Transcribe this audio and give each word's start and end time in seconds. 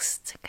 relax 0.00 0.39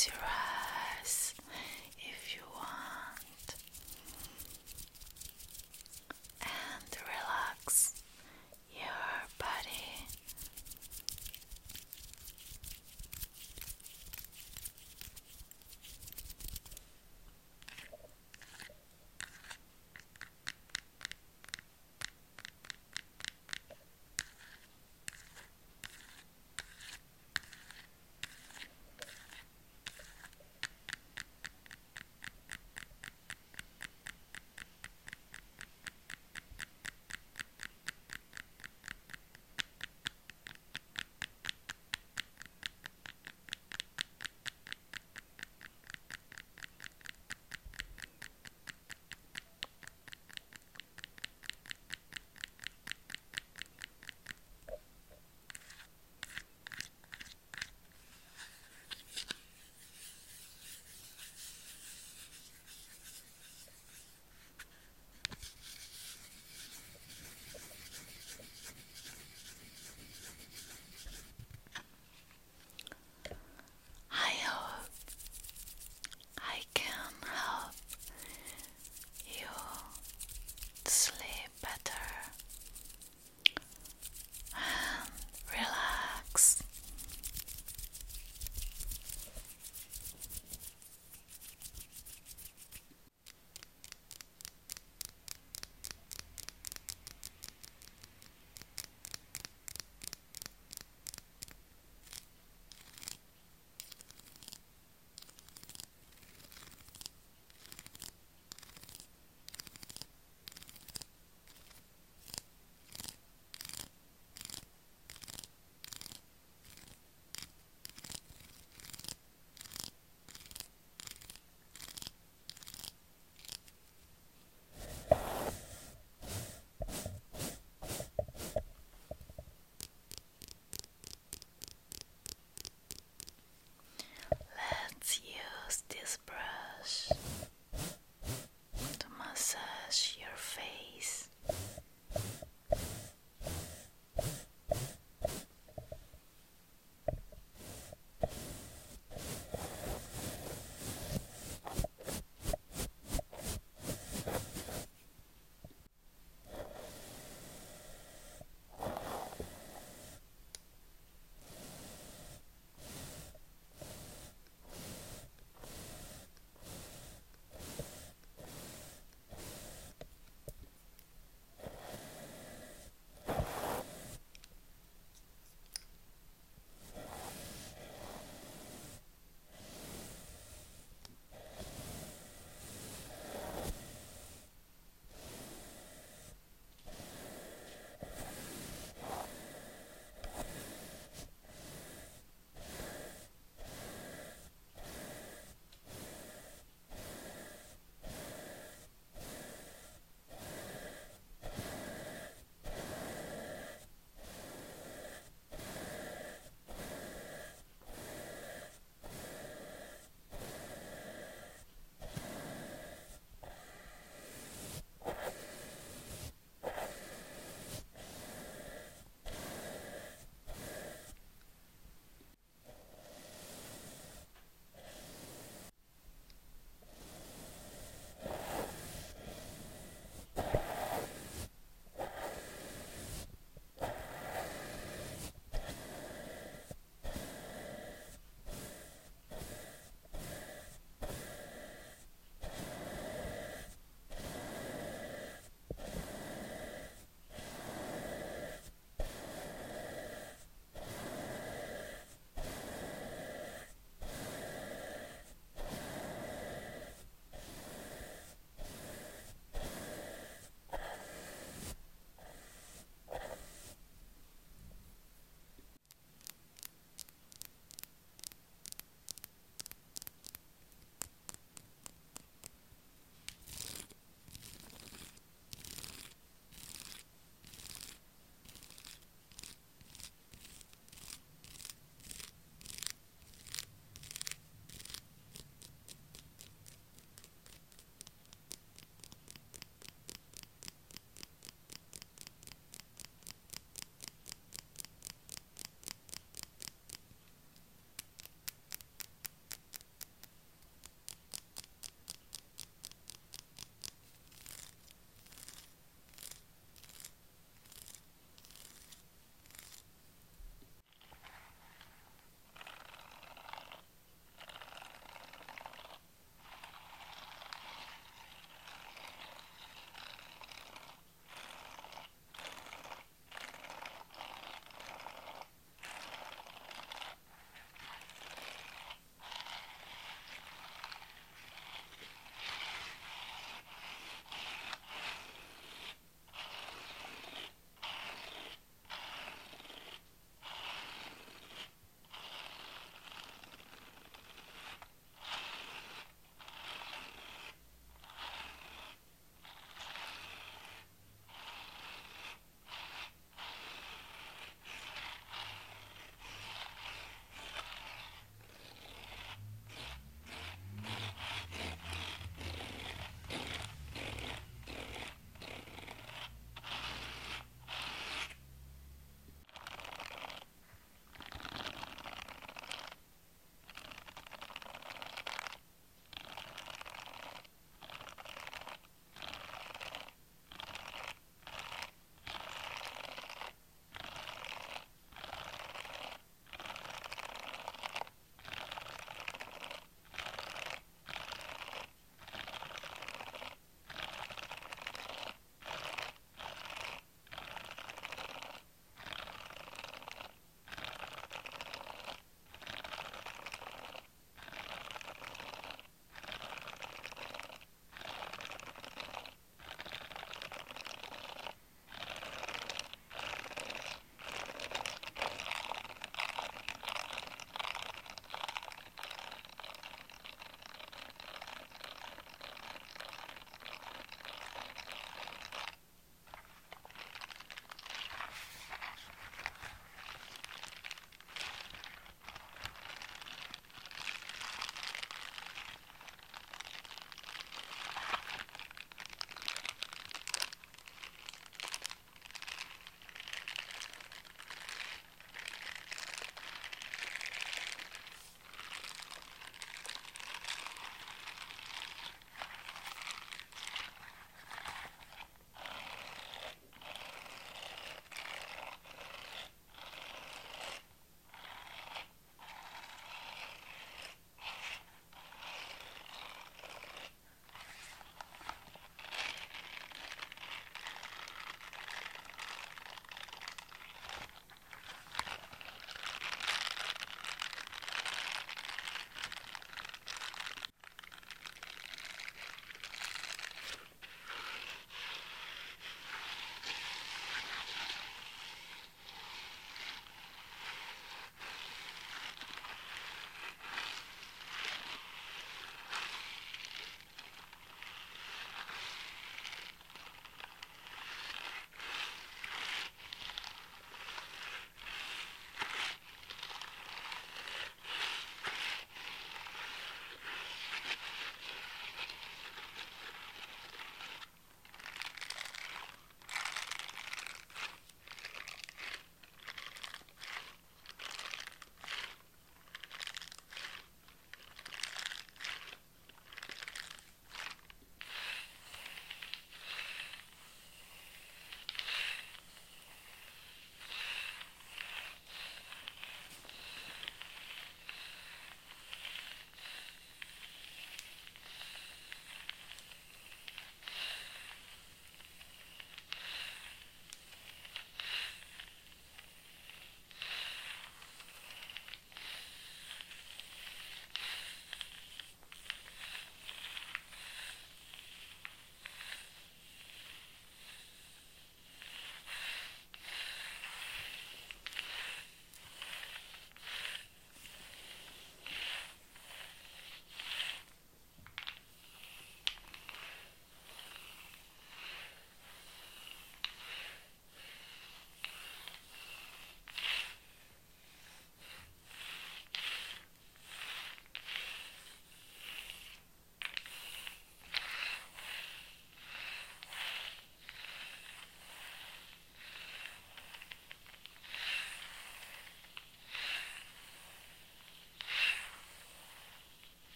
To 0.00 0.08
your 0.08 0.18
eyes. 0.22 0.59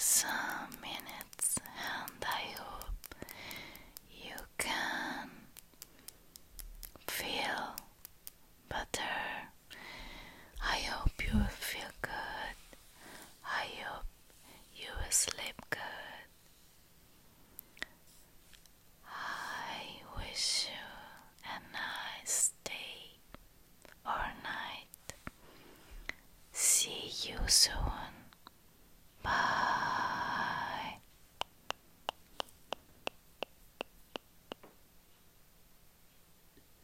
awesome. 0.00 0.49